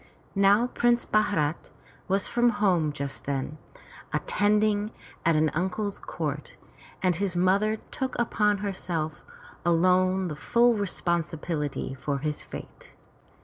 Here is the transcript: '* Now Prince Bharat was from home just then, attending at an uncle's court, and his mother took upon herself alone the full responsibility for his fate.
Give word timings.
'* 0.25 0.31
Now 0.33 0.65
Prince 0.65 1.05
Bharat 1.05 1.69
was 2.07 2.25
from 2.25 2.49
home 2.49 2.91
just 2.91 3.25
then, 3.25 3.59
attending 4.11 4.89
at 5.23 5.35
an 5.35 5.51
uncle's 5.53 5.99
court, 5.99 6.53
and 7.03 7.15
his 7.17 7.35
mother 7.35 7.75
took 7.91 8.17
upon 8.17 8.57
herself 8.65 9.23
alone 9.63 10.27
the 10.27 10.35
full 10.35 10.73
responsibility 10.73 11.93
for 11.93 12.17
his 12.17 12.41
fate. 12.43 12.95